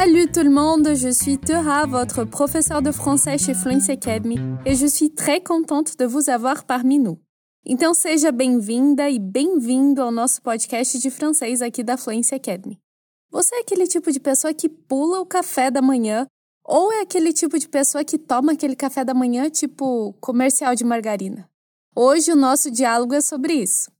Salut 0.00 0.30
tout 0.30 0.44
le 0.44 0.50
monde, 0.50 0.94
je 0.94 1.08
suis 1.08 1.38
Teha, 1.38 1.84
votre 1.84 2.22
professeur 2.22 2.80
de 2.80 2.92
français 2.92 3.36
chez 3.36 3.52
Fluency 3.52 3.90
Academy, 3.90 4.36
et 4.64 4.76
je 4.76 4.86
suis 4.86 5.12
très 5.12 5.42
contente 5.42 5.98
de 5.98 6.04
vous 6.06 6.30
avoir 6.30 6.66
parmi 6.66 7.00
nous. 7.00 7.18
Então 7.66 7.92
seja 7.92 8.30
bem-vinda 8.30 9.10
e 9.10 9.18
bem-vindo 9.18 10.00
ao 10.00 10.12
nosso 10.12 10.40
podcast 10.40 11.00
de 11.00 11.10
francês 11.10 11.60
aqui 11.60 11.82
da 11.82 11.96
Fluency 11.96 12.32
Academy. 12.32 12.78
Você 13.32 13.56
é 13.56 13.58
aquele 13.58 13.88
tipo 13.88 14.12
de 14.12 14.20
pessoa 14.20 14.54
que 14.54 14.68
pula 14.68 15.18
o 15.18 15.26
café 15.26 15.68
da 15.68 15.82
manhã 15.82 16.28
ou 16.64 16.92
é 16.92 17.00
aquele 17.00 17.32
tipo 17.32 17.58
de 17.58 17.68
pessoa 17.68 18.04
que 18.04 18.18
toma 18.18 18.52
aquele 18.52 18.76
café 18.76 19.04
da 19.04 19.14
manhã 19.14 19.50
tipo 19.50 20.12
comercial 20.20 20.76
de 20.76 20.84
margarina? 20.84 21.50
Hoje 21.96 22.30
o 22.30 22.36
nosso 22.36 22.70
diálogo 22.70 23.14
é 23.14 23.20
sobre 23.20 23.54
isso. 23.54 23.90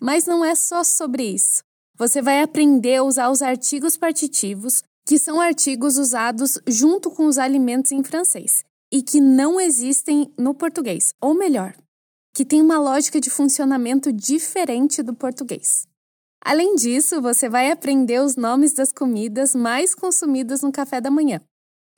Mas 0.00 0.24
não 0.24 0.44
é 0.44 0.54
só 0.54 0.84
sobre 0.84 1.24
isso. 1.24 1.64
Você 1.96 2.22
vai 2.22 2.42
aprender 2.42 2.94
a 2.94 3.02
usar 3.02 3.28
os 3.28 3.42
artigos 3.42 3.96
partitivos, 3.96 4.84
que 5.08 5.18
são 5.18 5.40
artigos 5.40 5.96
usados 5.96 6.58
junto 6.66 7.10
com 7.10 7.24
os 7.24 7.38
alimentos 7.38 7.92
em 7.92 8.04
francês 8.04 8.62
e 8.92 9.00
que 9.00 9.22
não 9.22 9.58
existem 9.58 10.30
no 10.38 10.52
português, 10.52 11.14
ou 11.18 11.32
melhor, 11.32 11.74
que 12.34 12.44
tem 12.44 12.60
uma 12.60 12.78
lógica 12.78 13.18
de 13.18 13.30
funcionamento 13.30 14.12
diferente 14.12 15.02
do 15.02 15.14
português. 15.14 15.86
Além 16.44 16.74
disso, 16.74 17.22
você 17.22 17.48
vai 17.48 17.70
aprender 17.70 18.20
os 18.20 18.36
nomes 18.36 18.74
das 18.74 18.92
comidas 18.92 19.54
mais 19.54 19.94
consumidas 19.94 20.60
no 20.60 20.70
café 20.70 21.00
da 21.00 21.10
manhã. 21.10 21.40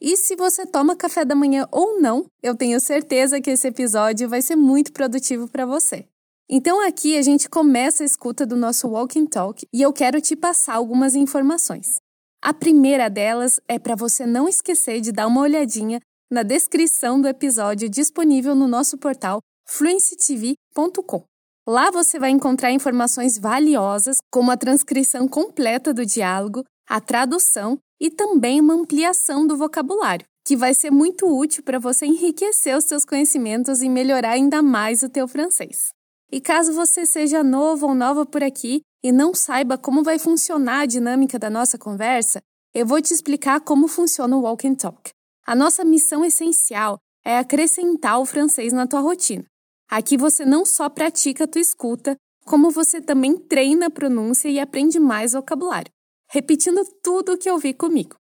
E 0.00 0.16
se 0.16 0.36
você 0.36 0.64
toma 0.64 0.94
café 0.94 1.24
da 1.24 1.34
manhã 1.34 1.66
ou 1.72 2.00
não, 2.00 2.26
eu 2.40 2.54
tenho 2.54 2.78
certeza 2.78 3.40
que 3.40 3.50
esse 3.50 3.66
episódio 3.66 4.28
vai 4.28 4.40
ser 4.40 4.54
muito 4.54 4.92
produtivo 4.92 5.48
para 5.48 5.66
você. 5.66 6.06
Então 6.48 6.80
aqui 6.86 7.18
a 7.18 7.22
gente 7.22 7.48
começa 7.48 8.04
a 8.04 8.06
escuta 8.06 8.46
do 8.46 8.54
nosso 8.54 8.86
Walking 8.86 9.26
Talk 9.26 9.66
e 9.72 9.82
eu 9.82 9.92
quero 9.92 10.20
te 10.20 10.36
passar 10.36 10.76
algumas 10.76 11.16
informações. 11.16 11.98
A 12.42 12.54
primeira 12.54 13.10
delas 13.10 13.60
é 13.68 13.78
para 13.78 13.94
você 13.94 14.24
não 14.24 14.48
esquecer 14.48 15.02
de 15.02 15.12
dar 15.12 15.26
uma 15.26 15.42
olhadinha 15.42 16.00
na 16.32 16.42
descrição 16.42 17.20
do 17.20 17.28
episódio 17.28 17.86
disponível 17.86 18.54
no 18.54 18.66
nosso 18.66 18.96
portal 18.96 19.40
fluencytv.com. 19.68 21.22
Lá 21.68 21.90
você 21.90 22.18
vai 22.18 22.30
encontrar 22.30 22.72
informações 22.72 23.38
valiosas, 23.38 24.16
como 24.32 24.50
a 24.50 24.56
transcrição 24.56 25.28
completa 25.28 25.92
do 25.92 26.06
diálogo, 26.06 26.64
a 26.88 26.98
tradução 26.98 27.78
e 28.00 28.10
também 28.10 28.58
uma 28.58 28.72
ampliação 28.72 29.46
do 29.46 29.58
vocabulário, 29.58 30.24
que 30.46 30.56
vai 30.56 30.72
ser 30.72 30.90
muito 30.90 31.26
útil 31.26 31.62
para 31.62 31.78
você 31.78 32.06
enriquecer 32.06 32.74
os 32.74 32.84
seus 32.84 33.04
conhecimentos 33.04 33.82
e 33.82 33.88
melhorar 33.90 34.30
ainda 34.30 34.62
mais 34.62 35.02
o 35.02 35.10
teu 35.10 35.28
francês. 35.28 35.90
E 36.32 36.40
caso 36.40 36.72
você 36.72 37.04
seja 37.04 37.44
novo 37.44 37.88
ou 37.88 37.94
nova 37.94 38.24
por 38.24 38.42
aqui 38.42 38.80
e 39.02 39.10
não 39.10 39.34
saiba 39.34 39.78
como 39.78 40.02
vai 40.02 40.18
funcionar 40.18 40.80
a 40.80 40.86
dinâmica 40.86 41.38
da 41.38 41.48
nossa 41.48 41.78
conversa, 41.78 42.40
eu 42.74 42.86
vou 42.86 43.00
te 43.00 43.12
explicar 43.12 43.60
como 43.60 43.88
funciona 43.88 44.36
o 44.36 44.42
Walk 44.42 44.66
and 44.66 44.74
Talk. 44.74 45.10
A 45.46 45.54
nossa 45.54 45.84
missão 45.84 46.24
essencial 46.24 46.98
é 47.24 47.38
acrescentar 47.38 48.20
o 48.20 48.26
francês 48.26 48.72
na 48.72 48.86
tua 48.86 49.00
rotina. 49.00 49.44
Aqui 49.90 50.16
você 50.16 50.44
não 50.44 50.64
só 50.64 50.88
pratica 50.88 51.44
a 51.44 51.48
tua 51.48 51.60
escuta, 51.60 52.16
como 52.44 52.70
você 52.70 53.00
também 53.00 53.36
treina 53.36 53.86
a 53.86 53.90
pronúncia 53.90 54.48
e 54.48 54.60
aprende 54.60 55.00
mais 55.00 55.32
vocabulário, 55.32 55.90
repetindo 56.30 56.80
tudo 57.02 57.32
o 57.32 57.38
que 57.38 57.50
ouvi 57.50 57.74
comigo. 57.74 58.16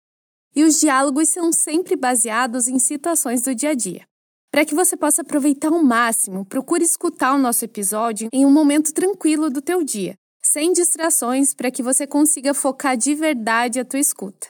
E 0.55 0.63
os 0.63 0.79
diálogos 0.79 1.29
são 1.29 1.51
sempre 1.53 1.95
baseados 1.95 2.67
em 2.67 2.79
situações 2.79 3.43
do 3.43 3.53
dia 3.53 3.71
a 3.71 3.75
dia. 3.75 4.05
Para 4.51 4.65
que 4.65 4.73
você 4.73 4.97
possa 4.97 5.21
aproveitar 5.21 5.71
ao 5.71 5.83
máximo, 5.83 6.43
procure 6.43 6.83
escutar 6.83 7.35
o 7.35 7.37
nosso 7.37 7.63
episódio 7.63 8.29
em 8.33 8.45
um 8.45 8.51
momento 8.51 8.91
tranquilo 8.91 9.49
do 9.49 9.61
teu 9.61 9.83
dia, 9.83 10.15
sem 10.51 10.73
distrações, 10.73 11.53
para 11.53 11.69
que 11.69 11.83
você 11.83 12.07
consiga 12.07 12.53
focar 12.53 12.97
de 12.97 13.13
verdade 13.13 13.79
a 13.79 13.85
tua 13.85 13.99
escuta. 13.99 14.47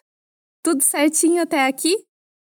Tudo 0.64 0.84
certinho 0.84 1.42
até 1.42 1.66
aqui? 1.66 1.96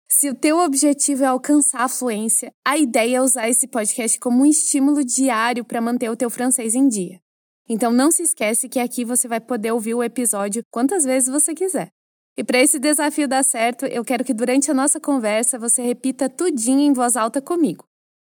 Se 0.09 0.29
o 0.29 0.35
teu 0.35 0.59
objetivo 0.59 1.23
é 1.23 1.27
alcançar 1.27 1.83
a 1.83 1.89
fluência, 1.89 2.53
a 2.67 2.77
ideia 2.77 3.19
é 3.19 3.23
usar 3.23 3.49
esse 3.49 3.69
podcast 3.69 4.19
como 4.19 4.43
um 4.43 4.47
estímulo 4.47 5.05
diário 5.05 5.65
para 5.65 5.81
manter 5.81 6.11
o 6.11 6.17
teu 6.17 6.29
francês 6.29 6.75
em 6.75 6.89
dia. 6.89 7.21
Então 7.69 7.93
não 7.93 8.11
se 8.11 8.25
esquece 8.25 8.69
que 8.69 8.81
aqui 8.81 9.05
você 9.05 9.29
vai 9.29 9.41
poder 9.41 9.71
ouvir 9.73 9.95
o 9.95 10.03
episódio 10.03 10.63
quantas 10.71 11.05
vezes 11.05 11.29
você 11.29 11.55
quiser. 11.55 11.89
E 12.37 12.43
para 12.43 12.59
esse 12.59 12.79
desafio 12.79 13.29
dar 13.29 13.45
certo, 13.45 13.87
eu 13.87 14.05
quero 14.05 14.25
que 14.25 14.35
durante 14.35 14.71
a 14.71 14.75
nossa 14.75 15.01
conversa 15.01 15.59
você 15.59 15.81
repita 15.81 16.29
tudinho 16.29 16.81
em 16.81 16.93
voz 16.93 17.17
alta 17.17 17.41
comigo. 17.41 17.85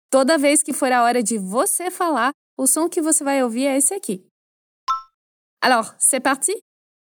Toda 0.09 0.37
vez 0.37 0.63
que 0.63 0.71
for 0.71 0.91
a 0.91 1.03
hora 1.03 1.21
de 1.21 1.37
você 1.37 1.91
falar, 1.91 2.31
o 2.57 2.65
som 2.65 2.87
que 2.87 3.01
você 3.01 3.23
vai 3.23 3.43
ouvir 3.43 3.65
é 3.65 3.77
esse 3.77 3.93
aqui. 3.93 4.25
Alors, 5.63 5.95
c'est 5.97 6.19
parti? 6.19 6.51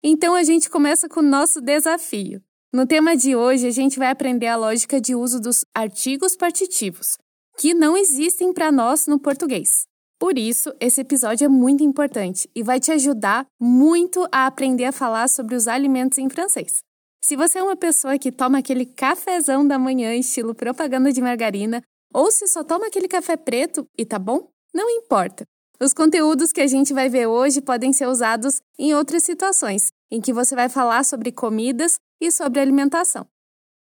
Então 0.03 0.35
a 0.35 0.43
gente 0.43 0.69
começa 0.69 1.09
com 1.09 1.21
o 1.21 1.23
nosso 1.23 1.61
desafio. 1.61 2.43
No 2.73 2.89
tema 2.89 3.17
de 3.17 3.37
hoje, 3.37 3.69
a 3.69 3.71
gente 3.71 4.01
vai 4.01 4.09
aprender 4.09 4.49
a 4.49 4.57
lógica 4.57 5.01
de 5.01 5.15
uso 5.15 5.41
dos 5.41 5.65
artigos 5.73 6.35
partitivos, 6.35 7.17
que 7.57 7.73
não 7.73 7.97
existem 7.97 8.53
para 8.53 8.73
nós 8.73 9.07
no 9.07 9.21
português. 9.21 9.87
Por 10.19 10.37
isso, 10.37 10.75
esse 10.81 11.01
episódio 11.01 11.45
é 11.45 11.49
muito 11.49 11.85
importante 11.85 12.51
e 12.53 12.65
vai 12.65 12.81
te 12.81 12.91
ajudar 12.91 13.47
muito 13.61 14.27
a 14.33 14.47
aprender 14.49 14.87
a 14.87 14.93
falar 14.93 15.29
sobre 15.29 15.55
os 15.55 15.69
alimentos 15.69 16.19
em 16.19 16.29
francês. 16.29 16.79
Se 17.25 17.37
você 17.37 17.61
é 17.61 17.63
uma 17.63 17.77
pessoa 17.77 18.19
que 18.19 18.33
toma 18.33 18.59
aquele 18.59 18.87
cafezão 18.87 19.65
da 19.65 19.79
manhã 19.79 20.17
estilo 20.17 20.53
propaganda 20.53 21.13
de 21.13 21.23
margarina, 21.23 21.81
ou 22.13 22.29
se 22.33 22.49
só 22.49 22.65
toma 22.65 22.89
aquele 22.89 23.07
café 23.07 23.37
preto 23.37 23.87
e 23.97 24.05
tá 24.05 24.19
bom, 24.19 24.51
não 24.75 24.91
importa. 24.91 25.47
Os 25.81 25.95
conteúdos 25.95 26.51
que 26.51 26.61
a 26.61 26.67
gente 26.67 26.93
vai 26.93 27.09
ver 27.09 27.29
hoje 27.29 27.61
podem 27.61 27.93
ser 27.93 28.09
usados 28.09 28.61
em 28.77 28.95
outras 28.95 29.23
situações, 29.23 29.93
em 30.11 30.21
que 30.21 30.33
você 30.33 30.57
vai 30.57 30.69
falar 30.69 31.05
sobre 31.05 31.31
comidas 31.31 32.01
e 32.21 32.33
sobre 32.33 32.59
alimentação. 32.59 33.25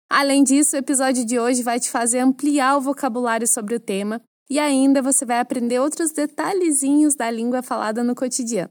Além 0.08 0.44
disso, 0.44 0.76
o 0.76 0.78
episódio 0.78 1.24
de 1.24 1.40
hoje 1.40 1.64
vai 1.64 1.80
te 1.80 1.90
fazer 1.90 2.20
ampliar 2.20 2.76
o 2.76 2.80
vocabulário 2.80 3.46
sobre 3.46 3.74
o 3.74 3.80
tema 3.80 4.22
e 4.48 4.60
ainda 4.60 5.02
você 5.02 5.24
vai 5.24 5.40
aprender 5.40 5.80
outros 5.80 6.12
detalhezinhos 6.12 7.16
da 7.16 7.28
língua 7.28 7.60
falada 7.60 8.04
no 8.04 8.14
cotidiano. 8.14 8.70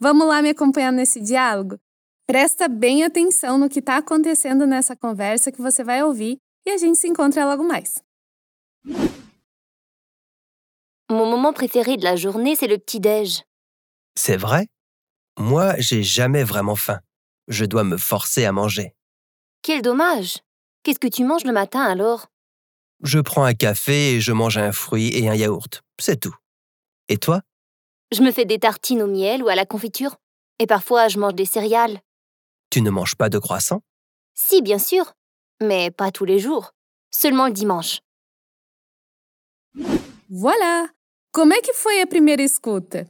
Vamos 0.00 0.26
lá 0.26 0.42
me 0.42 0.50
acompanhar 0.50 0.92
nesse 0.92 1.20
diálogo? 1.20 1.76
Presta 2.26 2.66
bem 2.66 3.04
atenção 3.04 3.56
no 3.56 3.68
que 3.68 3.78
está 3.78 3.98
acontecendo 3.98 4.66
nessa 4.66 4.96
conversa 4.96 5.52
que 5.52 5.62
você 5.62 5.84
vai 5.84 6.02
ouvir 6.02 6.38
e 6.66 6.70
a 6.70 6.76
gente 6.76 6.98
se 6.98 7.06
encontra 7.06 7.46
logo 7.46 7.62
mais. 7.62 8.02
Mon 11.10 11.24
moment 11.24 11.52
préféré 11.52 11.96
de 11.96 12.04
la 12.04 12.16
journée, 12.16 12.54
c'est 12.54 12.66
le 12.66 12.76
petit-déj. 12.76 13.42
C'est 14.14 14.36
vrai? 14.36 14.68
Moi, 15.38 15.74
j'ai 15.78 16.02
jamais 16.02 16.44
vraiment 16.44 16.76
faim. 16.76 17.00
Je 17.46 17.64
dois 17.64 17.84
me 17.84 17.96
forcer 17.96 18.44
à 18.44 18.52
manger. 18.52 18.94
Quel 19.62 19.80
dommage 19.80 20.38
Qu'est-ce 20.82 20.98
que 20.98 21.08
tu 21.08 21.24
manges 21.24 21.44
le 21.44 21.52
matin 21.52 21.82
alors? 21.82 22.26
Je 23.02 23.20
prends 23.20 23.44
un 23.44 23.54
café 23.54 24.14
et 24.14 24.20
je 24.20 24.32
mange 24.32 24.58
un 24.58 24.72
fruit 24.72 25.08
et 25.16 25.28
un 25.28 25.34
yaourt. 25.34 25.82
C'est 25.98 26.20
tout. 26.20 26.34
Et 27.08 27.16
toi? 27.16 27.42
Je 28.12 28.22
me 28.22 28.32
fais 28.32 28.44
des 28.44 28.58
tartines 28.58 29.02
au 29.02 29.06
miel 29.06 29.42
ou 29.42 29.48
à 29.48 29.54
la 29.54 29.64
confiture. 29.66 30.16
Et 30.58 30.66
parfois, 30.66 31.08
je 31.08 31.18
mange 31.18 31.34
des 31.34 31.44
céréales. 31.44 32.00
Tu 32.70 32.82
ne 32.82 32.90
manges 32.90 33.14
pas 33.14 33.28
de 33.28 33.38
croissant? 33.38 33.82
Si, 34.34 34.60
bien 34.60 34.78
sûr. 34.78 35.12
Mais 35.62 35.90
pas 35.90 36.10
tous 36.10 36.24
les 36.24 36.38
jours. 36.38 36.72
Seulement 37.10 37.46
le 37.46 37.52
dimanche. 37.52 38.00
Voilà! 40.28 40.88
Como 41.32 41.52
é 41.52 41.60
que 41.60 41.74
foi 41.74 42.00
a 42.00 42.06
primeira 42.06 42.42
escuta? 42.42 43.06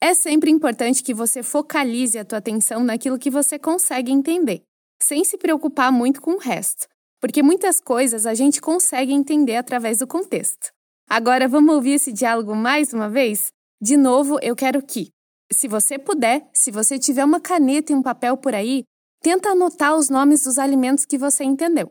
É 0.00 0.14
sempre 0.14 0.50
importante 0.50 1.02
que 1.02 1.12
você 1.12 1.42
focalize 1.42 2.16
a 2.16 2.24
tua 2.24 2.38
atenção 2.38 2.84
naquilo 2.84 3.18
que 3.18 3.30
você 3.30 3.58
consegue 3.58 4.12
entender, 4.12 4.62
sem 5.02 5.24
se 5.24 5.36
preocupar 5.36 5.90
muito 5.90 6.22
com 6.22 6.34
o 6.34 6.38
resto, 6.38 6.86
porque 7.20 7.42
muitas 7.42 7.80
coisas 7.80 8.24
a 8.24 8.34
gente 8.34 8.60
consegue 8.60 9.12
entender 9.12 9.56
através 9.56 9.98
do 9.98 10.06
contexto. 10.06 10.70
Agora 11.08 11.48
vamos 11.48 11.74
ouvir 11.74 11.94
esse 11.94 12.12
diálogo 12.12 12.54
mais 12.54 12.92
uma 12.92 13.08
vez? 13.08 13.48
De 13.82 13.96
novo, 13.96 14.38
eu 14.42 14.54
quero 14.54 14.80
que, 14.80 15.10
se 15.52 15.66
você 15.66 15.98
puder, 15.98 16.48
se 16.54 16.70
você 16.70 16.98
tiver 16.98 17.24
uma 17.24 17.40
caneta 17.40 17.92
e 17.92 17.96
um 17.96 18.02
papel 18.02 18.36
por 18.36 18.54
aí, 18.54 18.84
tenta 19.22 19.50
anotar 19.50 19.96
os 19.96 20.08
nomes 20.08 20.44
dos 20.44 20.56
alimentos 20.56 21.04
que 21.04 21.18
você 21.18 21.42
entendeu. 21.42 21.90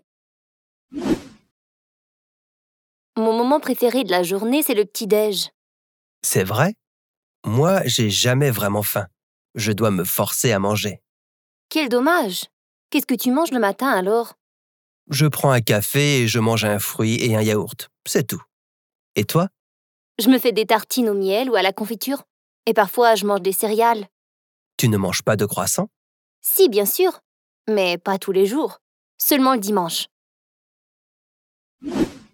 Mon 3.18 3.34
moment 3.34 3.62
préféré 3.62 4.04
de 4.04 4.12
la 4.12 4.24
journée, 4.24 4.62
c'est 4.62 4.74
le 4.74 4.86
petit-déj. 4.86 5.55
C'est 6.26 6.44
vrai? 6.44 6.74
Moi, 7.46 7.82
j'ai 7.86 8.10
jamais 8.10 8.50
vraiment 8.50 8.82
faim. 8.82 9.06
Je 9.54 9.72
dois 9.72 9.92
me 9.92 10.04
forcer 10.04 10.52
à 10.52 10.58
manger. 10.58 11.04
Quel 11.70 11.88
dommage 11.88 12.46
Qu'est-ce 12.90 13.06
que 13.06 13.14
tu 13.14 13.30
manges 13.30 13.52
le 13.52 13.60
matin 13.60 13.90
alors? 13.90 14.34
Je 15.12 15.28
prends 15.28 15.52
un 15.52 15.62
café 15.62 16.22
et 16.22 16.28
je 16.28 16.40
mange 16.40 16.66
un 16.66 16.80
fruit 16.80 17.24
et 17.24 17.36
un 17.36 17.44
yaourt. 17.44 17.92
C'est 18.08 18.26
tout. 18.26 18.42
Et 19.16 19.26
toi? 19.26 19.50
Je 20.18 20.30
me 20.30 20.40
fais 20.40 20.52
des 20.52 20.66
tartines 20.66 21.10
au 21.10 21.14
miel 21.14 21.52
ou 21.52 21.56
à 21.56 21.62
la 21.62 21.72
confiture. 21.72 22.24
Et 22.66 22.74
parfois, 22.74 23.14
je 23.14 23.28
mange 23.28 23.44
des 23.44 23.54
céréales. 23.54 24.08
Tu 24.78 24.90
ne 24.90 24.98
manges 24.98 25.22
pas 25.22 25.36
de 25.36 25.46
croissant? 25.46 25.90
Si, 26.42 26.70
bien 26.70 26.88
sûr. 26.88 27.20
Mais 27.70 28.00
pas 28.00 28.18
tous 28.18 28.32
les 28.32 28.48
jours. 28.48 28.80
Seulement 29.20 29.54
le 29.54 29.60
dimanche. 29.60 30.08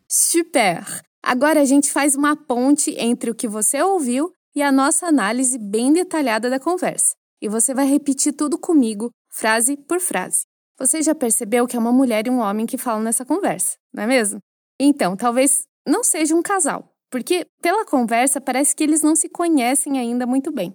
Super! 0.08 1.02
Agora 1.24 1.62
a 1.62 1.66
gente 1.66 1.92
faz 1.92 2.16
uma 2.16 2.36
ponte 2.36 2.92
entre 2.98 3.30
o 3.30 3.36
que 3.36 3.48
você 3.48 3.82
ouviu 3.82 4.32
e 4.56 4.62
a 4.62 4.72
nossa 4.72 5.08
análise 5.08 5.58
bem 5.58 5.94
detalhada 5.94 6.50
da 6.50 6.60
conversa. 6.60 7.14
E 7.42 7.48
você 7.48 7.74
vai 7.74 7.86
repetir 7.86 8.34
tudo 8.34 8.58
comigo, 8.58 9.10
frase 9.30 9.78
por 9.78 10.00
frase. 10.00 10.44
Você 10.78 11.02
já 11.02 11.14
percebeu 11.14 11.68
que 11.68 11.76
é 11.76 11.80
uma 11.80 11.92
mulher 11.92 12.26
e 12.26 12.30
um 12.30 12.40
homem 12.40 12.66
que 12.66 12.78
falam 12.78 13.04
nessa 13.04 13.24
conversa, 13.24 13.78
não 13.94 14.04
é 14.04 14.08
mesmo? 14.08 14.40
Então, 14.80 15.16
talvez 15.16 15.62
não 15.88 16.04
seja 16.04 16.36
um 16.36 16.42
casal, 16.42 16.92
porque 17.12 17.46
pela 17.62 17.86
conversa 17.86 18.42
parece 18.42 18.76
que 18.76 18.84
eles 18.84 19.02
não 19.02 19.16
se 19.16 19.30
conhecem 19.30 20.00
ainda 20.00 20.26
muito 20.26 20.52
bem. 20.52 20.74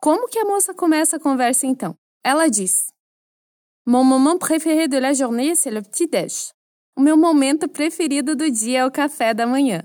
Como 0.00 0.28
que 0.28 0.38
a 0.38 0.44
moça 0.44 0.74
começa 0.74 1.16
a 1.16 1.20
conversa 1.20 1.66
então? 1.66 1.94
Ela 2.24 2.48
diz: 2.48 2.90
Mon 3.86 4.02
moment 4.02 4.38
préféré 4.38 4.88
de 4.88 4.98
la 4.98 5.12
journée, 5.12 5.54
c'est 5.54 5.70
le 5.70 5.82
petit-déj. 5.82 6.52
O 6.96 7.00
meu 7.00 7.16
momento 7.16 7.68
preferido 7.68 8.36
do 8.36 8.48
dia 8.50 8.80
é 8.80 8.86
o 8.86 8.90
café 8.90 9.34
da 9.34 9.46
manhã. 9.46 9.82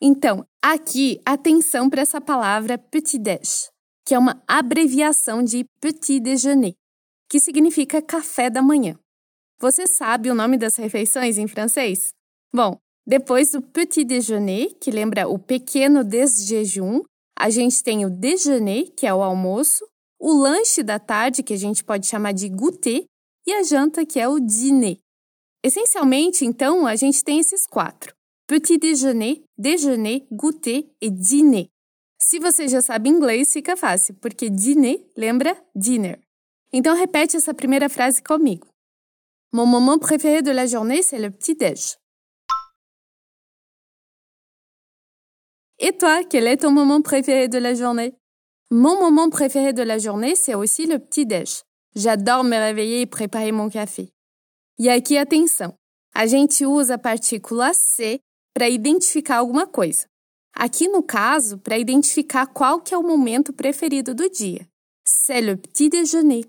Então, 0.00 0.46
aqui, 0.62 1.20
atenção 1.26 1.90
para 1.90 2.00
essa 2.00 2.20
palavra 2.20 2.78
petit-déj, 2.78 3.68
que 4.04 4.14
é 4.14 4.18
uma 4.18 4.42
abreviação 4.48 5.42
de 5.42 5.64
petit 5.80 6.18
déjeuner, 6.20 6.74
que 7.28 7.38
significa 7.38 8.00
café 8.00 8.48
da 8.48 8.62
manhã. 8.62 8.98
Você 9.60 9.86
sabe 9.86 10.30
o 10.30 10.34
nome 10.34 10.56
das 10.56 10.76
refeições 10.76 11.36
em 11.36 11.46
francês? 11.46 12.12
Bom, 12.52 12.78
depois 13.06 13.52
do 13.52 13.60
petit 13.60 14.04
déjeuner, 14.04 14.74
que 14.80 14.90
lembra 14.90 15.28
o 15.28 15.38
pequeno 15.38 16.02
desjejum, 16.02 17.02
a 17.38 17.50
gente 17.50 17.82
tem 17.82 18.06
o 18.06 18.10
déjeuner, 18.10 18.90
que 18.96 19.06
é 19.06 19.12
o 19.12 19.22
almoço, 19.22 19.84
o 20.18 20.32
lanche 20.32 20.82
da 20.82 20.98
tarde, 20.98 21.42
que 21.42 21.52
a 21.52 21.58
gente 21.58 21.84
pode 21.84 22.06
chamar 22.06 22.32
de 22.32 22.48
goûter, 22.48 23.04
e 23.46 23.52
a 23.52 23.62
janta, 23.62 24.06
que 24.06 24.18
é 24.18 24.28
o 24.28 24.40
dîner. 24.40 25.01
Essencialmente, 25.64 26.44
então, 26.44 26.86
a 26.86 26.96
gente 26.96 27.22
tem 27.22 27.38
esses 27.38 27.66
quatro: 27.66 28.14
petit 28.46 28.78
déjeuner, 28.78 29.42
déjeuner, 29.56 30.26
goûter 30.30 30.90
e 31.00 31.08
dîner. 31.08 31.68
Se 32.18 32.38
você 32.38 32.68
já 32.68 32.80
sabe 32.80 33.08
inglês, 33.08 33.52
fica 33.52 33.76
fácil, 33.76 34.14
porque 34.20 34.48
dîner 34.48 35.04
lembra 35.16 35.56
dinner. 35.74 36.20
Então 36.72 36.96
repete 36.96 37.36
essa 37.36 37.52
primeira 37.52 37.88
frase 37.88 38.22
comigo. 38.22 38.66
Mon 39.52 39.66
moment 39.66 39.98
préféré 39.98 40.40
de 40.40 40.52
la 40.52 40.66
journée, 40.66 41.02
c'est 41.02 41.18
le 41.18 41.30
petit-déj. 41.30 41.98
Et 45.78 45.92
toi, 45.92 46.24
quel 46.24 46.46
est 46.46 46.58
ton 46.58 46.70
moment 46.70 47.02
préféré 47.02 47.48
de 47.48 47.58
la 47.58 47.74
journée? 47.74 48.14
Mon 48.70 48.98
moment 49.00 49.28
préféré 49.28 49.72
de 49.72 49.82
la 49.82 49.98
journée, 49.98 50.34
c'est 50.36 50.54
aussi 50.54 50.86
le 50.86 50.98
petit-déj. 50.98 51.62
J'adore 51.94 52.44
me 52.44 52.56
réveiller 52.56 53.02
e 53.02 53.06
préparer 53.06 53.52
mon 53.52 53.68
café. 53.68 54.12
E 54.78 54.88
aqui 54.88 55.16
atenção, 55.16 55.74
a 56.14 56.26
gente 56.26 56.64
usa 56.66 56.94
a 56.94 56.98
partícula 56.98 57.72
C 57.74 58.20
para 58.54 58.68
identificar 58.68 59.38
alguma 59.38 59.66
coisa. 59.66 60.06
Aqui 60.54 60.88
no 60.88 61.02
caso, 61.02 61.58
para 61.58 61.78
identificar 61.78 62.46
qual 62.46 62.80
que 62.80 62.94
é 62.94 62.98
o 62.98 63.02
momento 63.02 63.52
preferido 63.52 64.14
do 64.14 64.28
dia. 64.28 64.68
C'est 65.06 65.40
le 65.40 65.56
petit 65.56 65.88
déjeuner. 65.88 66.44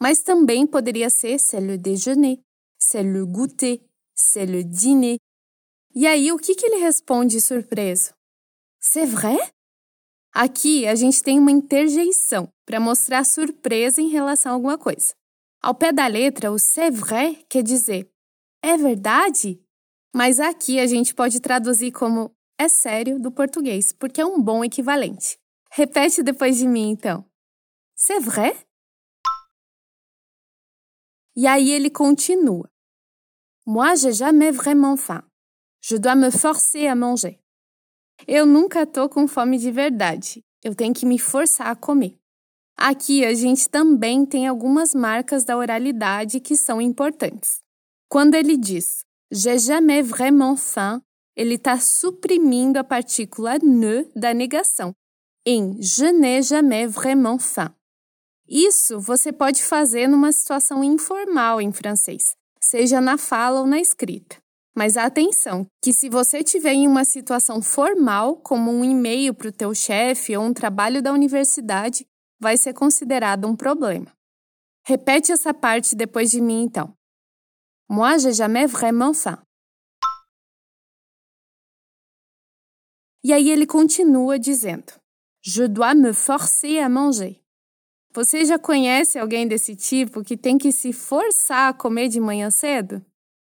Mas 0.00 0.22
também 0.22 0.66
poderia 0.66 1.10
ser 1.10 1.38
c'est 1.38 1.60
le 1.60 1.76
déjeuner, 1.76 2.40
c'est 2.78 3.02
le 3.02 3.26
goûter, 3.26 3.82
c'est 4.14 4.46
le 4.46 4.64
dîner. 4.64 5.18
E 5.94 6.06
aí, 6.06 6.32
o 6.32 6.38
que, 6.38 6.54
que 6.54 6.66
ele 6.66 6.78
responde 6.78 7.40
surpreso? 7.40 8.14
C'est 8.78 9.04
vrai? 9.04 9.38
Aqui 10.32 10.86
a 10.86 10.94
gente 10.94 11.22
tem 11.22 11.38
uma 11.38 11.50
interjeição 11.50 12.48
para 12.64 12.80
mostrar 12.80 13.24
surpresa 13.24 14.00
em 14.00 14.08
relação 14.08 14.52
a 14.52 14.54
alguma 14.54 14.78
coisa. 14.78 15.14
Ao 15.62 15.74
pé 15.74 15.92
da 15.92 16.06
letra, 16.06 16.50
o 16.50 16.58
c'est 16.58 16.90
vrai 16.90 17.44
quer 17.48 17.62
dizer 17.62 18.10
é 18.62 18.76
verdade? 18.76 19.60
Mas 20.14 20.38
aqui 20.38 20.78
a 20.78 20.86
gente 20.86 21.14
pode 21.14 21.40
traduzir 21.40 21.92
como 21.92 22.34
é 22.58 22.68
sério 22.68 23.18
do 23.18 23.32
português, 23.32 23.92
porque 23.92 24.20
é 24.20 24.26
um 24.26 24.40
bom 24.40 24.62
equivalente. 24.62 25.38
Repete 25.70 26.22
depois 26.22 26.58
de 26.58 26.66
mim, 26.66 26.90
então. 26.90 27.24
C'est 27.94 28.20
vrai? 28.20 28.54
E 31.34 31.46
aí 31.46 31.70
ele 31.70 31.90
continua. 31.90 32.70
Moi, 33.66 33.96
j'ai 33.96 34.12
jamais 34.12 34.52
vraiment 34.52 34.96
faim. 34.96 35.22
Je 35.82 35.98
dois 35.98 36.16
me 36.16 36.30
forcer 36.30 36.86
à 36.86 36.94
manger. 36.94 37.38
Eu 38.26 38.44
nunca 38.44 38.86
tô 38.86 39.08
com 39.08 39.26
fome 39.26 39.58
de 39.58 39.70
verdade. 39.70 40.44
Eu 40.62 40.74
tenho 40.74 40.92
que 40.92 41.06
me 41.06 41.18
forçar 41.18 41.68
a 41.68 41.76
comer. 41.76 42.19
Aqui 42.82 43.26
a 43.26 43.34
gente 43.34 43.68
também 43.68 44.24
tem 44.24 44.46
algumas 44.46 44.94
marcas 44.94 45.44
da 45.44 45.54
oralidade 45.54 46.40
que 46.40 46.56
são 46.56 46.80
importantes. 46.80 47.58
Quando 48.08 48.34
ele 48.34 48.56
diz 48.56 49.04
j'ai 49.30 49.58
jamais 49.58 50.02
vraiment 50.08 50.56
faim, 50.56 51.02
ele 51.36 51.56
está 51.56 51.78
suprimindo 51.78 52.78
a 52.78 52.82
partícula 52.82 53.58
ne 53.58 54.06
da 54.16 54.32
negação 54.32 54.94
em 55.46 55.76
je 55.80 56.10
n'ai 56.10 56.42
jamais 56.42 56.90
vraiment 56.90 57.38
faim. 57.38 57.68
Isso 58.48 58.98
você 58.98 59.30
pode 59.30 59.62
fazer 59.62 60.08
numa 60.08 60.32
situação 60.32 60.82
informal 60.82 61.60
em 61.60 61.70
francês, 61.72 62.34
seja 62.62 62.98
na 62.98 63.18
fala 63.18 63.60
ou 63.60 63.66
na 63.66 63.78
escrita. 63.78 64.38
Mas 64.74 64.96
atenção, 64.96 65.66
que 65.82 65.92
se 65.92 66.08
você 66.08 66.42
tiver 66.42 66.72
em 66.72 66.88
uma 66.88 67.04
situação 67.04 67.60
formal, 67.60 68.36
como 68.36 68.70
um 68.70 68.82
e-mail 68.82 69.34
para 69.34 69.48
o 69.48 69.52
teu 69.52 69.74
chefe 69.74 70.34
ou 70.34 70.44
um 70.44 70.54
trabalho 70.54 71.02
da 71.02 71.12
universidade, 71.12 72.06
vai 72.40 72.56
ser 72.56 72.72
considerado 72.72 73.46
um 73.46 73.54
problema. 73.54 74.10
Repete 74.84 75.30
essa 75.30 75.52
parte 75.52 75.94
depois 75.94 76.30
de 76.30 76.40
mim, 76.40 76.62
então. 76.62 76.92
Moi, 77.88 78.18
j'ai 78.18 78.32
jamais 78.32 78.70
vraiment 78.70 79.14
faim. 79.14 79.36
E 83.22 83.32
aí 83.32 83.50
ele 83.50 83.66
continua 83.66 84.38
dizendo: 84.38 84.92
Je 85.42 85.68
dois 85.68 85.94
me 85.94 86.12
forcer 86.14 86.78
à 86.78 86.88
manger. 86.88 87.38
Você 88.12 88.44
já 88.44 88.58
conhece 88.58 89.18
alguém 89.18 89.46
desse 89.46 89.76
tipo 89.76 90.24
que 90.24 90.36
tem 90.36 90.58
que 90.58 90.72
se 90.72 90.92
forçar 90.92 91.70
a 91.70 91.74
comer 91.74 92.08
de 92.08 92.18
manhã 92.18 92.50
cedo? 92.50 93.04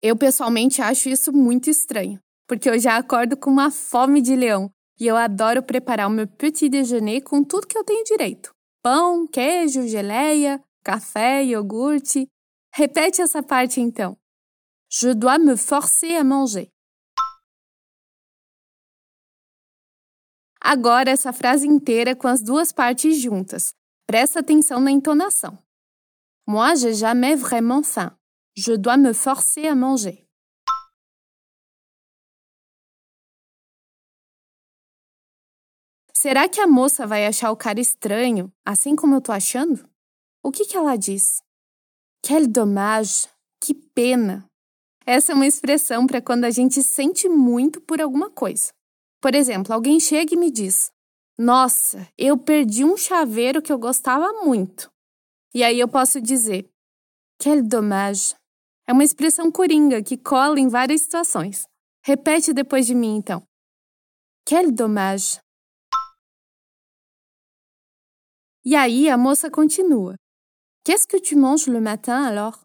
Eu 0.03 0.17
pessoalmente 0.17 0.81
acho 0.81 1.09
isso 1.09 1.33
muito 1.33 1.69
estranho, 1.69 2.19
porque 2.49 2.69
eu 2.69 2.79
já 2.79 2.97
acordo 2.97 3.37
com 3.37 3.51
uma 3.51 3.71
fome 3.71 4.21
de 4.21 4.35
leão 4.35 4.71
e 4.99 5.07
eu 5.07 5.17
adoro 5.17 5.63
preparar 5.63 6.09
o 6.09 6.11
meu 6.11 6.27
petit 6.27 6.69
déjeuner 6.69 7.23
com 7.23 7.45
tudo 7.45 7.67
que 7.67 7.77
eu 7.77 7.85
tenho 7.85 8.03
direito: 8.03 8.53
pão, 8.83 9.27
queijo, 9.27 9.87
geleia, 9.87 10.63
café, 10.83 11.45
iogurte. 11.45 12.29
Repete 12.73 13.21
essa 13.21 13.43
parte 13.43 13.81
então. 13.81 14.17
Je 14.91 15.15
dois 15.15 15.39
me 15.39 15.57
forcer 15.57 16.17
à 16.17 16.25
manger. 16.25 16.69
Agora 20.61 21.11
essa 21.11 21.33
frase 21.33 21.67
inteira 21.67 22.15
com 22.15 22.29
as 22.29 22.43
duas 22.43 22.71
partes 22.71 23.21
juntas. 23.21 23.73
Presta 24.07 24.41
atenção 24.41 24.81
na 24.81 24.91
entonação. 24.91 25.59
Moi, 26.47 26.77
j'ai 26.77 26.95
jamais 26.95 27.37
vraiment 27.37 27.83
faim. 27.83 28.11
Je 28.57 28.77
dois 28.77 28.99
me 28.99 29.15
forcer 29.15 29.67
à 29.67 29.75
manger. 29.75 30.29
Será 36.23 36.47
que 36.51 36.61
a 36.61 36.67
moça 36.67 37.07
vai 37.07 37.27
achar 37.27 37.51
o 37.51 37.57
cara 37.57 37.81
estranho, 37.81 38.53
assim 38.63 38.95
como 38.95 39.15
eu 39.15 39.23
tô 39.23 39.33
achando? 39.33 39.89
O 40.45 40.53
que, 40.53 40.67
que 40.67 40.77
ela 40.77 40.95
diz? 40.95 41.43
Quel 42.23 42.47
dommage! 42.47 43.27
Que 43.59 43.73
pena! 43.73 44.45
Essa 45.07 45.33
é 45.33 45.35
uma 45.35 45.47
expressão 45.47 46.07
para 46.07 46.21
quando 46.21 46.45
a 46.45 46.51
gente 46.51 46.83
sente 46.83 47.27
muito 47.27 47.81
por 47.81 48.03
alguma 48.03 48.29
coisa. 48.29 48.71
Por 49.19 49.35
exemplo, 49.35 49.73
alguém 49.73 49.99
chega 49.99 50.35
e 50.35 50.37
me 50.37 50.51
diz: 50.51 50.93
Nossa, 51.39 52.07
eu 52.19 52.37
perdi 52.37 52.85
um 52.85 52.99
chaveiro 52.99 53.63
que 53.63 53.73
eu 53.73 53.79
gostava 53.79 54.45
muito. 54.45 54.91
E 55.55 55.65
aí 55.65 55.81
eu 55.81 55.89
posso 55.89 56.21
dizer: 56.21 56.69
Quel 57.39 57.63
dommage! 57.63 58.35
É 58.87 58.93
uma 58.93 59.05
expressão 59.05 59.51
coringa 59.51 60.03
que 60.03 60.19
cola 60.19 60.61
em 60.61 60.69
várias 60.69 61.01
situações. 61.01 61.67
Repete 62.05 62.53
depois 62.53 62.87
de 62.87 62.95
mim, 62.95 63.17
então. 63.17 63.43
Quel 64.45 64.71
dommage! 64.71 65.41
E 68.65 68.75
aí 68.75 69.09
a 69.09 69.17
moça 69.17 69.51
continua. 69.51 70.15
Qu'est-ce 70.85 71.07
que 71.07 71.21
tu 71.21 71.37
manges 71.37 71.67
le 71.67 71.81
matin 71.81 72.25
alors? 72.25 72.59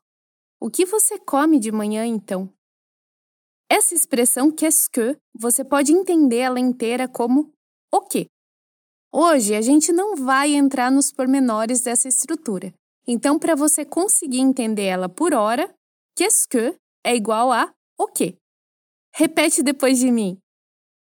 O 0.59 0.69
que 0.69 0.85
você 0.85 1.19
come 1.19 1.59
de 1.59 1.71
manhã 1.71 2.05
então? 2.05 2.49
Essa 3.69 3.93
expressão 3.93 4.51
qu'est-ce 4.51 4.89
que 4.89 5.17
você 5.33 5.63
pode 5.63 5.91
entender 5.91 6.37
ela 6.37 6.59
inteira 6.59 7.07
como 7.07 7.53
o 7.93 8.01
quê? 8.01 8.27
Hoje 9.11 9.55
a 9.55 9.61
gente 9.61 9.91
não 9.91 10.15
vai 10.15 10.53
entrar 10.53 10.91
nos 10.91 11.11
pormenores 11.11 11.81
dessa 11.81 12.07
estrutura. 12.07 12.73
Então, 13.07 13.39
para 13.39 13.55
você 13.55 13.85
conseguir 13.85 14.39
entender 14.39 14.83
ela 14.83 15.07
por 15.07 15.33
hora, 15.33 15.73
Qu'est-ce 16.17 16.47
que 16.47 16.79
é 17.03 17.13
igual 17.13 17.51
a 17.51 17.73
o 17.99 18.07
quê? 18.07 18.37
Repete 19.13 19.61
depois 19.61 19.99
de 19.99 20.09
mim. 20.09 20.39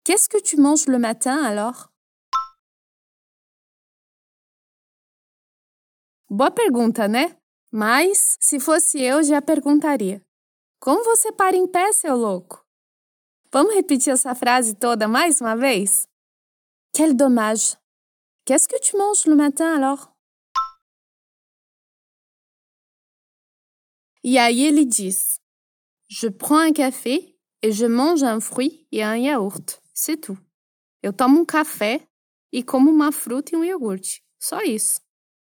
Qu'est-ce 0.04 0.28
que 0.28 0.42
tu 0.42 0.60
manges 0.60 0.88
le 0.88 0.98
matin 0.98 1.46
alors? 1.46 1.93
Boa 6.36 6.50
pergunta, 6.50 7.08
né? 7.08 7.38
Mas, 7.72 8.40
se 8.42 8.60
fosse 8.60 9.00
eu, 9.00 9.22
já 9.22 9.40
perguntaria: 9.40 10.20
Como 10.80 11.04
você 11.04 11.32
para 11.32 11.56
em 11.56 11.68
pé, 11.68 11.94
seu 11.94 12.16
louco? 12.16 12.66
Vamos 13.52 13.76
repetir 13.76 14.12
essa 14.12 14.34
frase 14.34 14.74
toda 14.74 15.08
mais 15.08 15.40
uma 15.40 15.56
vez? 15.56 16.08
Quel 16.92 17.14
dommage! 17.14 17.78
Qu'est-ce 18.48 18.68
que 18.68 18.80
tu 18.80 18.98
manges 18.98 19.28
le 19.28 19.36
matin 19.36 19.76
alors? 19.76 20.10
E 24.24 24.40
aí 24.40 24.66
ele 24.66 24.86
diz: 24.86 25.40
Je 26.10 26.32
prends 26.32 26.68
un 26.68 26.74
café 26.74 27.38
et 27.62 27.72
je 27.72 27.86
mange 27.86 28.24
un 28.24 28.40
fruit 28.40 28.88
et 28.92 29.04
un 29.04 29.18
yaourt. 29.18 29.80
C'est 29.94 30.18
tout. 30.18 30.40
Eu 31.04 31.14
tomo 31.14 31.42
um 31.42 31.46
café 31.46 32.02
e 32.52 32.64
como 32.64 32.90
uma 32.90 33.12
fruta 33.12 33.54
e 33.54 33.56
um 33.56 33.64
iogurte. 33.64 34.24
Só 34.40 34.64
isso. 34.64 35.00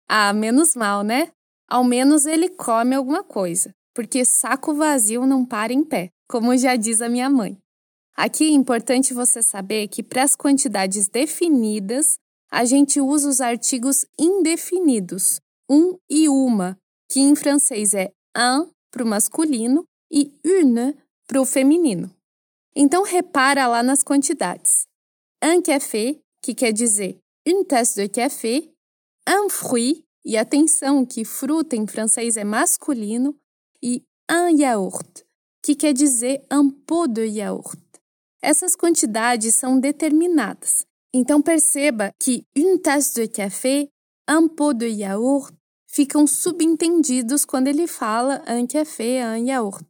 Ah, 0.09 0.33
menos 0.33 0.75
mal, 0.75 1.03
né? 1.03 1.31
Ao 1.69 1.83
menos 1.83 2.27
ele 2.27 2.49
come 2.49 2.95
alguma 2.95 3.25
coisa, 3.25 3.75
porque 3.95 4.25
saco 4.25 4.75
vazio 4.75 5.27
não 5.27 5.45
para 5.45 5.73
em 5.73 5.85
pé, 5.85 6.11
como 6.29 6.57
já 6.57 6.77
diz 6.77 7.03
a 7.03 7.09
minha 7.09 7.29
mãe. 7.29 7.59
Aqui 8.17 8.45
é 8.45 8.51
importante 8.51 9.13
você 9.13 9.43
saber 9.43 9.89
que 9.89 10.03
para 10.03 10.23
as 10.23 10.37
quantidades 10.37 11.09
definidas, 11.09 12.19
a 12.51 12.65
gente 12.65 13.01
usa 13.01 13.29
os 13.29 13.41
artigos 13.41 14.07
indefinidos, 14.19 15.41
um 15.69 15.99
e 16.09 16.29
uma, 16.29 16.79
que 17.11 17.21
em 17.21 17.35
francês 17.35 17.93
é 17.93 18.13
un 18.37 18.71
para 18.91 19.03
o 19.03 19.07
masculino 19.07 19.85
e 20.11 20.33
une 20.45 20.97
para 21.27 21.41
o 21.41 21.45
feminino. 21.45 22.11
Então 22.75 23.03
repara 23.03 23.67
lá 23.67 23.83
nas 23.83 24.03
quantidades. 24.03 24.87
Un 25.43 25.61
café, 25.61 26.19
que 26.43 26.55
quer 26.55 26.73
dizer 26.73 27.19
une 27.47 27.65
tasse 27.65 27.97
de 27.97 28.09
café, 28.09 28.63
un 29.28 29.49
fruit, 29.49 30.04
e 30.25 30.37
atenção 30.37 31.04
que 31.06 31.25
fruta 31.25 31.76
em 31.76 31.87
francês 31.87 32.37
é 32.37 32.45
masculino, 32.45 33.35
e 33.83 34.02
un 34.30 34.59
yaourt, 34.59 35.25
que 35.62 35.75
quer 35.75 35.92
dizer 35.92 36.45
un 36.52 36.71
pot 36.71 37.12
de 37.12 37.26
yaourt. 37.26 37.80
Essas 38.42 38.76
quantidades 38.76 39.56
são 39.56 39.78
determinadas. 39.78 40.87
Então 41.12 41.40
perceba 41.40 42.12
que 42.21 42.45
une 42.56 42.78
tasse 42.78 43.14
de 43.14 43.28
café, 43.28 43.88
un 44.28 44.49
pot 44.49 44.76
de 44.78 44.87
yaourt 44.87 45.54
ficam 45.87 46.26
subentendidos 46.26 47.45
quando 47.45 47.68
ele 47.68 47.87
fala 47.87 48.45
un 48.49 48.66
café, 48.66 49.25
un 49.26 49.47
yaourt. 49.47 49.85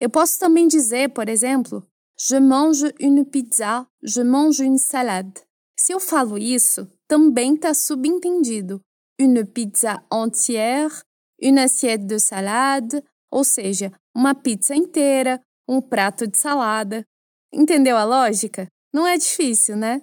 Eu 0.00 0.10
posso 0.10 0.38
também 0.38 0.68
dizer, 0.68 1.10
por 1.10 1.28
exemplo, 1.28 1.86
je 2.18 2.38
mange 2.38 2.92
une 3.00 3.24
pizza, 3.24 3.86
je 4.02 4.22
mange 4.22 4.62
une 4.62 4.78
salade. 4.78 5.42
Se 5.76 5.92
eu 5.92 6.00
falo 6.00 6.38
isso, 6.38 6.88
também 7.12 7.56
está 7.56 7.74
subentendido. 7.74 8.80
Une 9.20 9.44
pizza 9.44 10.02
entière, 10.10 11.02
une 11.38 11.60
assiette 11.60 12.06
de 12.06 12.18
salade, 12.18 13.04
ou 13.30 13.44
seja, 13.44 13.92
uma 14.16 14.34
pizza 14.34 14.74
inteira, 14.74 15.38
um 15.68 15.82
prato 15.82 16.26
de 16.26 16.38
salada. 16.38 17.04
Entendeu 17.52 17.98
a 17.98 18.04
lógica? 18.04 18.66
Não 18.94 19.06
é 19.06 19.18
difícil, 19.18 19.76
né? 19.76 20.00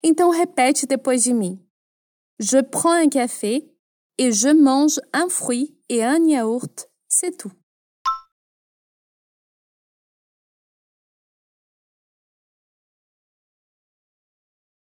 Então 0.00 0.30
repete 0.30 0.86
depois 0.86 1.24
de 1.24 1.34
mim. 1.34 1.60
Je 2.38 2.62
prends 2.62 3.04
un 3.04 3.08
café 3.08 3.68
et 4.16 4.30
je 4.30 4.52
mange 4.54 5.00
un 5.12 5.28
fruit 5.28 5.76
et 5.88 6.04
un 6.04 6.24
yaourt, 6.24 6.88
c'est 7.08 7.36
tout. 7.36 7.50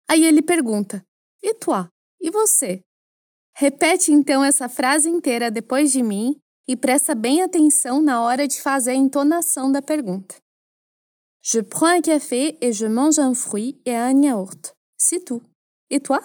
Aí 0.09 0.25
ele 0.25 0.41
pergunta: 0.41 1.05
E 1.43 1.53
toi? 1.55 1.89
E 2.21 2.31
você? 2.31 2.81
Repete 3.53 4.13
então 4.13 4.41
essa 4.41 4.69
frase 4.69 5.09
inteira 5.09 5.51
depois 5.51 5.91
de 5.91 6.01
mim 6.01 6.41
e 6.65 6.77
presta 6.77 7.13
bem 7.13 7.41
atenção 7.41 8.01
na 8.01 8.23
hora 8.23 8.47
de 8.47 8.61
fazer 8.61 8.91
a 8.91 8.95
entonação 8.95 9.69
da 9.69 9.81
pergunta. 9.81 10.35
Je 11.41 11.61
prends 11.61 11.97
un 11.97 12.01
café 12.01 12.57
et 12.61 12.71
je 12.71 12.87
mange 12.87 13.19
un 13.19 13.35
fruit 13.35 13.77
et 13.85 13.93
un 13.93 14.23
yaourt. 14.23 14.73
C'est 14.97 15.25
tout. 15.25 15.43
Et 15.89 15.99
toi? 15.99 16.21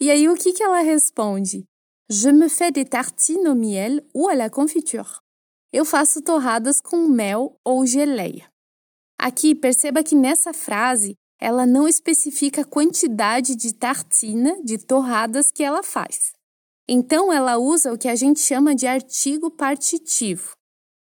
E 0.00 0.08
aí 0.08 0.28
o 0.28 0.36
que, 0.36 0.52
que 0.52 0.62
ela 0.62 0.82
responde? 0.82 1.66
Je 2.08 2.30
me 2.30 2.48
fais 2.48 2.70
des 2.70 2.84
tartines 2.84 3.48
au 3.48 3.56
miel 3.56 4.06
ou 4.14 4.28
à 4.28 4.36
la 4.36 4.48
confiture. 4.48 5.20
Eu 5.72 5.84
faço 5.84 6.22
torradas 6.22 6.80
com 6.80 7.06
mel 7.06 7.58
ou 7.64 7.84
geleia. 7.84 8.50
Aqui, 9.18 9.54
perceba 9.54 10.02
que 10.02 10.14
nessa 10.14 10.54
frase 10.54 11.14
ela 11.40 11.66
não 11.66 11.86
especifica 11.86 12.62
a 12.62 12.64
quantidade 12.64 13.54
de 13.54 13.72
tartina, 13.72 14.60
de 14.64 14.78
torradas 14.78 15.50
que 15.50 15.62
ela 15.62 15.82
faz. 15.82 16.32
Então, 16.88 17.32
ela 17.32 17.58
usa 17.58 17.92
o 17.92 17.98
que 17.98 18.08
a 18.08 18.16
gente 18.16 18.40
chama 18.40 18.74
de 18.74 18.86
artigo 18.86 19.50
partitivo. 19.50 20.52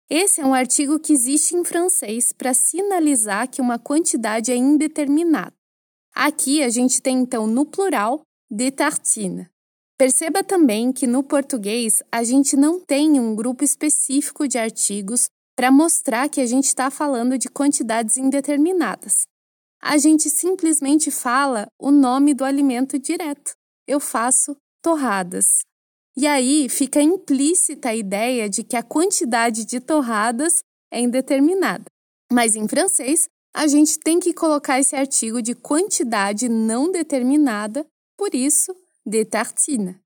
Esse 0.08 0.40
é 0.40 0.46
um 0.46 0.54
artigo 0.54 1.00
que 1.00 1.12
existe 1.12 1.56
em 1.56 1.64
francês 1.64 2.32
para 2.32 2.54
sinalizar 2.54 3.48
que 3.48 3.60
uma 3.60 3.78
quantidade 3.78 4.52
é 4.52 4.56
indeterminada. 4.56 5.54
Aqui 6.14 6.62
a 6.62 6.68
gente 6.68 7.00
tem 7.00 7.18
então 7.18 7.46
no 7.46 7.64
plural 7.64 8.22
de 8.50 8.70
tartine. 8.70 9.48
Perceba 9.98 10.42
também 10.42 10.92
que 10.92 11.06
no 11.06 11.22
português 11.22 12.02
a 12.10 12.24
gente 12.24 12.56
não 12.56 12.80
tem 12.80 13.20
um 13.20 13.34
grupo 13.34 13.62
específico 13.62 14.48
de 14.48 14.58
artigos 14.58 15.26
para 15.56 15.70
mostrar 15.70 16.28
que 16.28 16.40
a 16.40 16.46
gente 16.46 16.64
está 16.64 16.90
falando 16.90 17.38
de 17.38 17.48
quantidades 17.48 18.16
indeterminadas. 18.16 19.22
A 19.80 19.98
gente 19.98 20.30
simplesmente 20.30 21.10
fala 21.10 21.66
o 21.80 21.90
nome 21.90 22.34
do 22.34 22.44
alimento 22.44 22.98
direto. 22.98 23.52
Eu 23.86 24.00
faço 24.00 24.56
torradas. 24.82 25.46
E 26.16 26.26
aí 26.26 26.68
fica 26.68 27.00
implícita 27.00 27.88
a 27.88 27.94
ideia 27.94 28.48
de 28.48 28.62
que 28.62 28.76
a 28.76 28.82
quantidade 28.82 29.64
de 29.64 29.80
torradas 29.80 30.62
é 30.92 31.00
indeterminada. 31.00 31.84
Mas 32.30 32.54
em 32.54 32.68
francês, 32.68 33.26
a 33.54 33.66
gente 33.66 33.98
tem 33.98 34.20
que 34.20 34.32
colocar 34.32 34.78
esse 34.78 34.94
artigo 34.94 35.42
de 35.42 35.54
quantidade 35.54 36.48
não 36.48 36.90
determinada, 36.90 37.86
por 38.16 38.34
isso 38.34 38.74
de 39.06 39.24
tartine. 39.24 40.00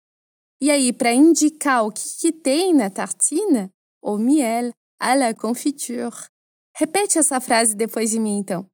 E 0.61 0.71
aí, 0.71 0.93
para 0.93 1.13
indicar 1.13 1.85
o 1.85 1.93
que, 1.93 2.03
que 2.21 2.33
tem 2.33 2.75
na 2.75 2.89
tartine, 2.91 3.71
o 4.03 4.17
miel 4.17 4.73
à 4.99 5.15
la 5.15 5.35
confiture. 5.35 6.29
Repete 6.75 7.19
essa 7.19 7.41
frase 7.41 7.75
depois 7.75 8.11
de 8.11 8.19
mim, 8.19 8.39
então. 8.39 8.69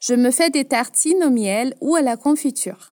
Je 0.00 0.14
me 0.16 0.32
fais 0.32 0.50
des 0.50 0.64
tartines 0.64 1.22
au 1.22 1.30
miel 1.30 1.74
ou 1.80 1.94
à 1.94 2.00
la 2.00 2.16
confiture. 2.16 2.90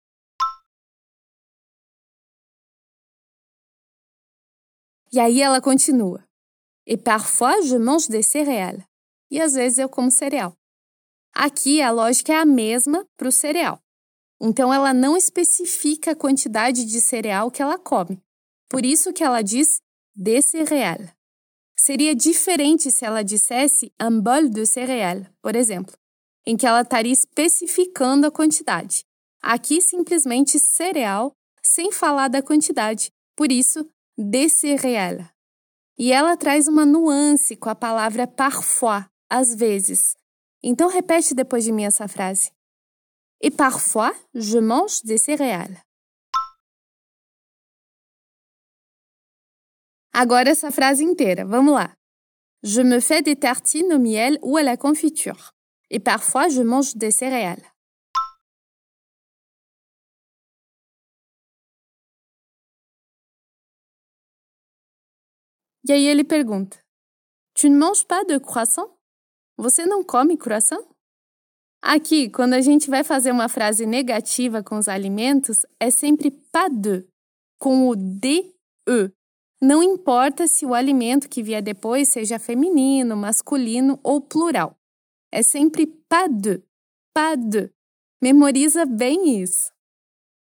E 5.12 5.20
aí 5.20 5.42
ela 5.42 5.62
continua. 5.62 6.24
Et 6.86 6.98
parfois 6.98 7.62
je 7.62 7.78
mange 7.78 8.10
des 8.10 8.24
céréales. 8.24 8.84
E 9.32 9.40
às 9.40 9.54
vezes 9.54 9.78
eu 9.78 9.88
como 9.88 10.12
cereal. 10.12 10.54
Aqui 11.34 11.82
a 11.82 11.92
lógica 11.92 12.34
é 12.34 12.38
a 12.38 12.46
mesma 12.46 13.06
para 13.18 13.28
o 13.28 13.32
cereal. 13.32 13.80
Então 14.42 14.74
ela 14.74 14.94
não 14.94 15.16
especifica 15.16 16.12
a 16.12 16.16
quantidade 16.16 16.86
de 16.86 17.00
cereal 17.00 17.50
que 17.50 17.62
ela 17.62 17.78
come. 17.78 18.22
Por 18.70 18.86
isso 18.86 19.14
que 19.14 19.24
ela 19.24 19.42
diz 19.42 19.80
de 20.16 20.42
cereal. 20.42 21.00
Seria 21.78 22.16
diferente 22.16 22.90
se 22.90 23.06
ela 23.06 23.24
dissesse 23.24 23.92
un 24.02 24.22
bol 24.22 24.50
de 24.50 24.66
céréales, 24.66 25.28
por 25.42 25.56
exemplo, 25.56 25.94
em 26.46 26.56
que 26.56 26.66
ela 26.66 26.82
estaria 26.82 27.12
especificando 27.12 28.26
a 28.26 28.32
quantidade. 28.32 29.06
Aqui 29.42 29.82
simplesmente 29.82 30.58
cereal, 30.58 31.34
sem 31.64 31.92
falar 31.92 32.30
da 32.30 32.42
quantidade. 32.42 33.12
Por 33.36 33.52
isso, 33.52 33.88
de 34.18 34.50
céréales. 34.50 35.28
E 35.98 36.12
ela 36.12 36.36
traz 36.38 36.68
uma 36.68 36.86
nuance 36.86 37.56
com 37.56 37.70
a 37.70 37.76
palavra 37.76 38.26
parfois, 38.26 39.06
às 39.30 39.56
vezes. 39.56 40.16
Então 40.64 40.90
repete 40.90 41.36
depois 41.36 41.64
de 41.64 41.72
mim 41.72 41.84
essa 41.84 42.08
frase. 42.08 42.52
Et 43.42 43.52
parfois, 43.52 44.14
je 44.34 44.58
mange 44.58 45.04
des 45.04 45.18
céréales. 45.18 45.82
Agora 50.14 50.50
essa 50.50 50.72
frase 50.72 51.04
inteira, 51.04 51.44
vamos 51.44 51.74
lá. 51.76 51.94
Je 52.64 52.82
me 52.82 53.02
fais 53.02 53.22
des 53.22 53.36
tartines 53.36 53.94
au 53.94 54.00
miel 54.00 54.40
ou 54.42 54.56
à 54.58 54.64
la 54.64 54.78
confiture. 54.78 55.52
Et 55.90 56.00
parfois, 56.00 56.48
je 56.48 56.62
mange 56.62 56.96
des 56.96 57.12
céréales. 57.12 57.62
E 65.88 65.92
aí 65.92 66.08
ele 66.08 66.24
pergunta: 66.24 66.80
Tu 67.54 67.70
ne 67.70 67.78
manges 67.78 68.06
pas 68.06 68.24
de 68.24 68.40
croissant? 68.40 68.90
Você 69.58 69.86
não 69.86 70.04
come 70.04 70.38
croissant? 70.38 70.82
Aqui, 71.88 72.32
quando 72.32 72.56
a 72.56 72.62
gente 72.62 72.90
vai 72.90 73.04
fazer 73.04 73.30
uma 73.30 73.48
frase 73.48 73.86
negativa 73.86 74.64
com 74.64 74.76
os 74.76 74.88
alimentos, 74.88 75.60
é 75.80 75.92
sempre 75.92 76.32
pas 76.32 76.68
de, 76.72 77.08
com 77.60 77.88
o 77.88 77.96
de, 77.96 78.52
e. 78.90 79.12
Não 79.62 79.84
importa 79.84 80.48
se 80.48 80.66
o 80.66 80.74
alimento 80.74 81.30
que 81.30 81.44
vier 81.44 81.62
depois 81.62 82.10
seja 82.10 82.40
feminino, 82.40 83.16
masculino 83.16 84.00
ou 84.04 84.20
plural. 84.20 84.76
É 85.32 85.44
sempre 85.44 85.86
pas 85.86 86.28
de, 86.28 86.60
pas 87.14 87.38
de. 87.38 87.72
Memoriza 88.20 88.88
bem 88.88 89.40
isso. 89.40 89.72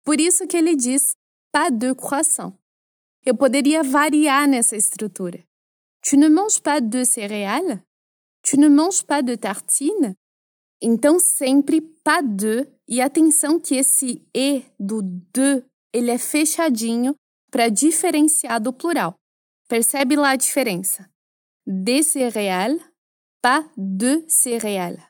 Por 0.02 0.18
isso 0.18 0.46
que 0.46 0.56
ele 0.56 0.74
diz 0.74 1.14
pas 1.52 1.70
de 1.70 1.94
croissant. 1.94 2.54
Eu 3.22 3.36
poderia 3.36 3.82
variar 3.82 4.48
nessa 4.48 4.76
estrutura. 4.76 5.44
Tu 6.00 6.16
ne 6.16 6.30
manges 6.30 6.58
pas 6.58 6.80
de 6.80 7.04
céréales? 7.04 7.80
Tu 8.42 8.58
ne 8.58 8.70
manges 8.70 9.02
pas 9.02 9.22
de 9.22 9.36
tartines? 9.36 10.16
Então, 10.86 11.18
sempre 11.18 11.80
pas 11.80 12.22
de 12.22 12.68
E 12.86 13.00
atenção 13.00 13.58
que 13.58 13.74
esse 13.74 14.22
E 14.36 14.62
do 14.78 15.00
de, 15.00 15.64
ele 15.90 16.10
é 16.10 16.18
fechadinho 16.18 17.14
para 17.50 17.70
diferenciar 17.70 18.60
do 18.60 18.70
plural. 18.70 19.14
Percebe 19.66 20.14
lá 20.14 20.32
a 20.32 20.36
diferença? 20.36 21.08
De 21.66 22.02
céréales, 22.02 22.82
pas 23.40 23.64
de 23.74 24.28
céréales. 24.28 25.02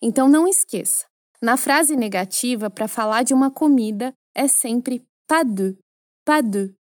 Então 0.00 0.28
não 0.28 0.46
esqueça. 0.46 1.06
Na 1.42 1.56
frase 1.56 1.96
negativa, 1.96 2.70
para 2.70 2.86
falar 2.86 3.24
de 3.24 3.34
uma 3.34 3.50
comida, 3.50 4.12
é 4.32 4.46
sempre 4.46 5.04
pas 5.26 5.44
de, 5.44 5.76
pas 6.24 6.42
de. 6.48 6.72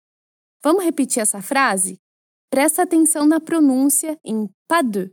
Vamos 0.62 0.84
repetir 0.84 1.22
essa 1.22 1.40
frase? 1.40 1.96
Presta 2.50 2.82
atenção 2.82 3.24
na 3.24 3.40
pronúncia 3.40 4.18
em 4.22 4.46
pas 4.68 4.84
de. 4.84 5.10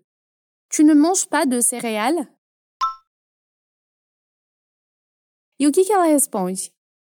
Tu 0.69 0.83
ne 0.83 0.93
manges 0.93 1.23
pas 1.23 1.45
de 1.45 1.61
céréales? 1.61 2.27
E 5.61 5.67
o 5.67 5.71
que, 5.71 5.85
que 5.85 5.93
ela 5.93 6.05
responde? 6.05 6.73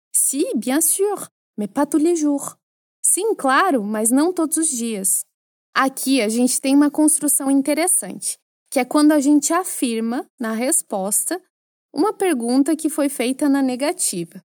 Si, 0.10 0.46
bien 0.56 0.80
sûr, 0.80 1.28
mais 1.58 1.68
pas 1.68 1.86
tous 1.86 2.02
les 2.02 2.16
jours. 2.16 2.56
Sim, 3.02 3.36
claro, 3.36 3.84
mas 3.84 4.10
não 4.10 4.32
todos 4.32 4.56
os 4.56 4.70
dias. 4.70 5.26
Aqui 5.76 6.22
a 6.22 6.30
gente 6.30 6.62
tem 6.62 6.74
uma 6.74 6.90
construção 6.90 7.52
interessante, 7.52 8.40
que 8.72 8.80
é 8.80 8.86
quando 8.86 9.12
a 9.12 9.20
gente 9.20 9.52
afirma, 9.52 10.26
na 10.40 10.54
resposta, 10.54 11.44
uma 11.94 12.14
pergunta 12.14 12.74
que 12.74 12.88
foi 12.88 13.10
feita 13.10 13.50
na 13.50 13.62
negativa. 13.62 14.42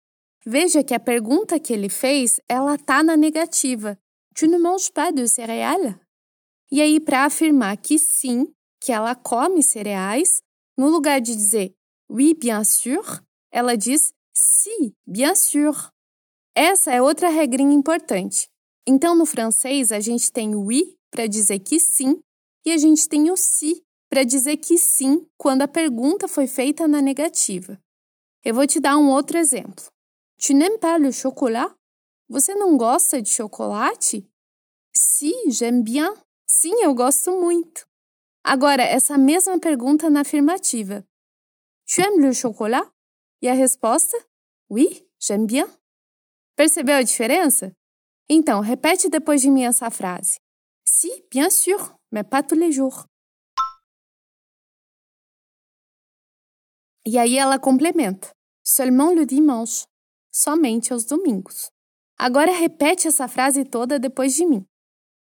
Veja 0.46 0.82
que 0.82 0.94
a 0.94 0.98
pergunta 0.98 1.60
que 1.60 1.70
ele 1.70 1.90
fez, 1.90 2.40
ela 2.48 2.78
tá 2.78 3.02
na 3.02 3.18
negativa. 3.18 3.98
Tu 4.34 4.46
ne 4.46 4.56
manges 4.56 4.88
pas 4.88 5.12
de 5.12 5.28
céréales? 5.28 5.94
E 6.72 6.80
aí, 6.80 6.98
para 7.00 7.26
afirmar 7.26 7.76
que 7.76 7.98
sim, 7.98 8.46
que 8.80 8.92
ela 8.92 9.14
come 9.14 9.62
cereais, 9.62 10.40
no 10.74 10.88
lugar 10.88 11.20
de 11.20 11.36
dizer 11.36 11.74
oui, 12.08 12.32
bien 12.34 12.64
sûr, 12.64 13.04
ela 13.52 13.76
diz 13.76 14.12
si, 14.32 14.94
bien 15.06 15.34
sûr. 15.34 15.74
Essa 16.54 16.92
é 16.92 17.02
outra 17.02 17.28
regrinha 17.28 17.74
importante. 17.74 18.48
Então, 18.86 19.14
no 19.14 19.26
francês, 19.26 19.92
a 19.92 20.00
gente 20.00 20.32
tem 20.32 20.54
o 20.54 20.62
oui 20.62 20.96
para 21.10 21.26
dizer 21.26 21.60
que 21.60 21.78
sim 21.78 22.20
e 22.64 22.72
a 22.72 22.76
gente 22.76 23.08
tem 23.08 23.30
o 23.30 23.36
si 23.36 23.82
para 24.08 24.24
dizer 24.24 24.56
que 24.56 24.76
sim 24.76 25.26
quando 25.38 25.62
a 25.62 25.68
pergunta 25.68 26.26
foi 26.26 26.46
feita 26.46 26.88
na 26.88 27.00
negativa. 27.00 27.80
Eu 28.44 28.54
vou 28.54 28.66
te 28.66 28.80
dar 28.80 28.96
um 28.96 29.10
outro 29.10 29.38
exemplo. 29.38 29.84
Tu 30.38 30.54
n'aimes 30.54 30.80
pas 30.80 30.98
le 30.98 31.12
chocolat? 31.12 31.74
Você 32.28 32.54
não 32.54 32.76
gosta 32.76 33.20
de 33.20 33.28
chocolate? 33.28 34.26
Si, 34.96 35.32
j'aime 35.50 35.82
bien. 35.82 36.14
Sim, 36.48 36.82
eu 36.82 36.94
gosto 36.94 37.30
muito. 37.40 37.86
Agora, 38.42 38.82
essa 38.82 39.18
mesma 39.18 39.58
pergunta 39.60 40.08
na 40.08 40.22
afirmativa. 40.22 41.04
Tu 41.86 42.00
aimes 42.00 42.24
le 42.24 42.34
chocolat? 42.34 42.90
E 43.42 43.48
a 43.48 43.54
resposta? 43.54 44.16
Oui, 44.68 45.08
j'aime 45.18 45.46
bien. 45.46 45.66
Percebeu 46.56 46.96
a 46.96 47.02
diferença? 47.02 47.72
Então, 48.28 48.60
repete 48.60 49.08
depois 49.08 49.40
de 49.40 49.50
mim 49.50 49.64
essa 49.64 49.90
frase. 49.90 50.38
Si, 50.86 51.08
bien 51.30 51.48
sûr, 51.50 51.96
mais 52.12 52.22
pas 52.22 52.42
tous 52.42 52.54
les 52.54 52.70
jours. 52.70 53.06
E 57.06 57.18
aí 57.18 57.38
ela 57.38 57.58
complementa. 57.58 58.30
Seulement 58.62 59.10
le 59.10 59.24
dimanche. 59.24 59.86
Somente 60.30 60.92
aos 60.92 61.04
domingos. 61.06 61.70
Agora 62.18 62.52
repete 62.52 63.08
essa 63.08 63.26
frase 63.26 63.64
toda 63.64 63.98
depois 63.98 64.36
de 64.36 64.44
mim. 64.44 64.66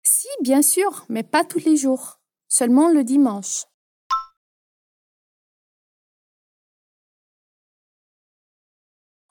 Si, 0.06 0.28
bien 0.42 0.62
sûr, 0.62 1.06
mais 1.08 1.24
pas 1.24 1.46
tous 1.46 1.64
les 1.66 1.78
jours. 1.78 2.20
Seulement 2.50 2.90
le 2.90 3.04
dimanche. 3.04 3.66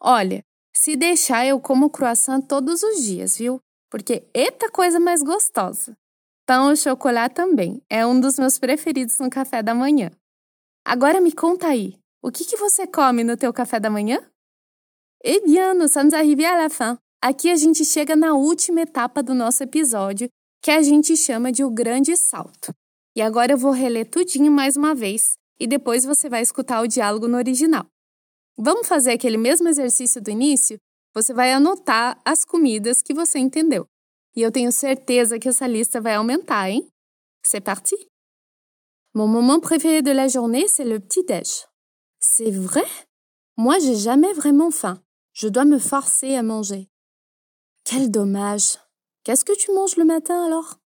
Olha, 0.05 0.43
se 0.75 0.97
deixar 0.97 1.47
eu 1.47 1.61
como 1.61 1.89
croissant 1.89 2.41
todos 2.41 2.83
os 2.83 3.03
dias, 3.05 3.39
viu? 3.39 3.61
Porque 3.89 4.27
eita 4.35 4.69
coisa 4.69 4.99
mais 4.99 5.23
gostosa. 5.23 5.97
Pão 6.45 6.71
ou 6.71 6.77
chocolate 6.77 7.37
também. 7.37 7.81
É 7.89 8.05
um 8.05 8.19
dos 8.19 8.37
meus 8.37 8.59
preferidos 8.59 9.19
no 9.21 9.31
café 9.31 9.63
da 9.63 9.75
manhã. 9.75 10.11
Agora 10.85 11.21
me 11.21 11.31
conta 11.31 11.69
aí, 11.69 11.97
o 12.21 12.33
que, 12.33 12.45
que 12.45 12.57
você 12.57 12.85
come 12.85 13.23
no 13.23 13.37
teu 13.37 13.53
café 13.53 13.79
da 13.79 13.89
manhã? 13.89 14.19
Eh 15.25 15.41
bien, 15.41 15.75
nous 15.75 15.93
sommes 15.93 16.13
arrivés 16.13 16.51
à 16.51 16.57
la 16.57 16.69
fin. 16.69 16.99
Aqui 17.23 17.49
a 17.49 17.55
gente 17.55 17.85
chega 17.85 18.17
na 18.17 18.35
última 18.35 18.81
etapa 18.81 19.23
do 19.23 19.33
nosso 19.33 19.63
episódio, 19.63 20.29
que 20.61 20.73
a 20.73 20.83
gente 20.83 21.17
chama 21.17 21.53
de 21.53 21.63
o 21.63 21.71
grande 21.71 22.17
salto. 22.17 22.75
E 23.15 23.23
agora 23.23 23.53
eu 23.53 23.59
vou 23.59 23.71
reler 23.71 24.11
tudinho 24.11 24.51
mais 24.51 24.77
uma 24.77 24.97
vez, 24.97 25.35
e 25.61 25.67
depois 25.69 26.05
você 26.05 26.29
vai 26.29 26.43
escutar 26.43 26.81
o 26.81 26.89
diálogo 26.89 27.29
no 27.29 27.37
original. 27.37 27.87
Vamos 28.59 28.87
fazer 28.87 29.13
aquele 29.13 29.39
mesmo 29.39 29.69
exercício 29.69 30.21
do 30.21 30.31
início? 30.31 30.79
Você 31.15 31.33
vai 31.33 31.53
anotar 31.53 32.21
as 32.25 32.45
comidas 32.45 33.03
que 33.03 33.15
você 33.15 33.39
entendeu. 33.39 33.87
E 34.35 34.43
eu 34.43 34.51
tenho 34.51 34.73
certeza 34.73 35.39
que 35.39 35.49
essa 35.49 35.67
lista 35.67 36.01
vai 36.01 36.15
aumentar, 36.15 36.71
hein? 36.71 36.89
C'est 37.45 37.61
parti! 37.61 37.97
Mon 39.15 39.27
moment 39.27 39.61
préféré 39.61 40.01
de 40.01 40.11
la 40.11 40.27
journée, 40.29 40.69
c'est 40.69 40.85
le 40.85 40.99
petit-déj. 40.99 41.67
C'est 42.19 42.51
vrai? 42.51 42.87
Moi, 43.59 43.79
j'ai 43.79 43.97
jamais 43.97 44.33
vraiment 44.33 44.71
faim. 44.71 45.03
Je 45.35 45.49
dois 45.49 45.67
me 45.67 45.79
forcer 45.79 46.35
à 46.35 46.43
manger. 46.43 46.89
Quel 47.85 48.11
dommage! 48.11 48.79
Qu'est-ce 49.25 49.45
que 49.45 49.57
tu 49.57 49.73
manges 49.73 49.97
le 49.97 50.05
matin 50.05 50.47
alors? 50.47 50.79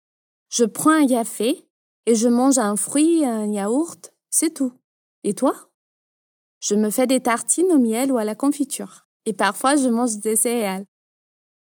Je 0.49 0.65
prends 0.65 0.91
un 0.91 1.07
café 1.07 1.69
et 2.07 2.15
je 2.15 2.29
mange 2.29 2.59
un 2.59 2.77
fruit 2.77 3.25
un 3.25 3.53
yaourt, 3.53 4.13
c'est 4.31 4.55
tout. 4.55 4.73
Et 5.23 5.35
toi? 5.35 5.71
Je 6.61 6.75
me 6.75 6.91
fais 6.91 7.07
des 7.07 7.21
tartines 7.21 7.71
au 7.73 7.79
miel 7.79 8.11
ou 8.13 8.19
à 8.19 8.25
la 8.25 8.35
confiture. 8.35 9.07
Et 9.25 9.33
parfois, 9.33 9.77
je 9.77 9.89
mange 9.89 10.17
des 10.19 10.37
céréales. 10.37 10.87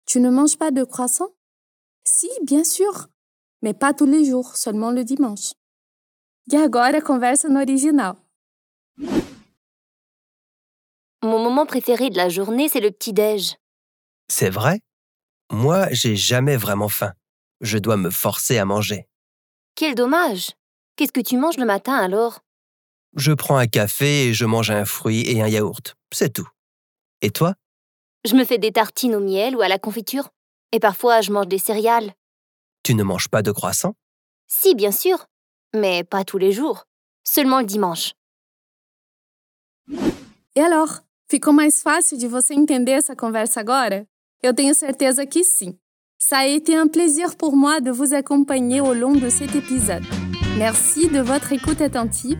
Tu 0.06 0.20
ne 0.20 0.30
manges 0.30 0.58
pas 0.58 0.72
de 0.72 0.84
croissant? 0.84 1.30
Si, 2.06 2.30
bien 2.44 2.63
sûr. 2.63 3.08
Mais 3.62 3.74
pas 3.74 3.94
tous 3.94 4.06
les 4.06 4.26
jours, 4.26 4.56
seulement 4.56 4.91
le 4.91 5.04
dimanche. 5.04 5.54
E 6.52 6.56
agora, 6.58 7.00
conversa 7.02 7.48
no 7.48 7.62
original. 7.62 8.15
Mon 11.24 11.39
moment 11.39 11.67
préféré 11.67 12.10
de 12.10 12.17
la 12.17 12.30
journée, 12.30 12.67
c'est 12.67 12.80
le 12.80 12.89
petit-déj. 12.91 13.56
C'est 14.28 14.50
vrai? 14.50 14.82
Moi, 15.52 15.88
j'ai 15.91 16.15
jamais 16.15 16.58
vraiment 16.58 16.89
faim. 16.89 17.13
Je 17.62 17.78
dois 17.78 17.98
me 17.98 18.10
forcer 18.10 18.58
à 18.58 18.65
manger. 18.65 19.08
Quel 19.76 19.94
dommage 19.94 20.52
Qu'est-ce 20.96 21.12
que 21.12 21.22
tu 21.22 21.38
manges 21.38 21.58
le 21.58 21.65
matin 21.65 21.94
alors? 21.96 22.39
Je 23.15 23.34
prends 23.34 23.58
un 23.58 23.67
café 23.67 24.28
et 24.28 24.34
je 24.34 24.45
mange 24.45 24.71
un 24.71 24.86
fruit 24.86 25.24
et 25.28 25.41
un 25.41 25.47
yaourt. 25.47 25.95
C'est 26.13 26.32
tout. 26.32 26.47
Et 27.21 27.30
toi? 27.30 27.56
Je 28.24 28.36
me 28.36 28.45
fais 28.45 28.58
des 28.58 28.71
tartines 28.71 29.15
au 29.15 29.19
miel 29.19 29.56
ou 29.56 29.62
à 29.62 29.67
la 29.67 29.80
confiture. 29.80 30.30
Et 30.71 30.80
parfois, 30.80 31.19
je 31.19 31.32
mange 31.32 31.47
des 31.47 31.58
céréales. 31.58 32.13
Tu 32.84 32.95
ne 32.95 33.04
manges 33.04 33.28
pas 33.28 33.41
de 33.41 33.52
croissant? 33.52 33.95
Si, 34.47 34.76
bien 34.76 34.91
sûr. 34.91 35.26
Mais 35.76 36.04
pas 36.06 36.24
tous 36.24 36.38
les 36.38 36.54
jours. 36.54 36.86
Seulement 37.24 37.60
le 37.60 37.65
dimanche. 37.65 38.13
E 40.56 40.60
alors, 40.60 41.02
ficou 41.30 41.52
mais 41.52 41.71
fácil 41.71 42.17
de 42.17 42.28
você 42.28 42.54
entender 42.54 42.93
essa 42.93 43.15
conversa 43.15 43.60
agora? 43.60 44.06
Eu 44.43 44.54
tenho 44.54 44.74
certeza 44.74 45.26
que 45.26 45.43
sim. 45.43 45.78
Ça 46.17 46.39
a 46.39 46.45
été 46.45 46.76
un 46.76 46.88
plaisir 46.88 47.36
pour 47.36 47.56
moi 47.56 47.82
de 47.82 47.91
vous 47.91 48.13
accompagner 48.13 48.80
au 48.82 48.93
long 48.93 49.13
de 49.13 49.30
cet 49.30 49.56
épisode. 49.56 50.04
Merci 50.58 51.10
de 51.10 51.19
votre 51.19 51.52
écoute 51.52 51.82
attentive 51.82 52.39